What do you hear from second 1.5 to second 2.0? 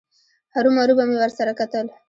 کتل.